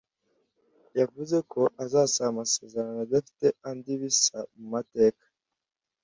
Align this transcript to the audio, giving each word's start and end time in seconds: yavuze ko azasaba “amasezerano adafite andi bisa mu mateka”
yavuze 0.99 1.37
ko 1.51 1.61
azasaba 1.83 2.29
“amasezerano 2.33 2.99
adafite 3.05 3.45
andi 3.69 3.93
bisa 4.01 4.37
mu 4.55 4.65
mateka” 4.73 5.25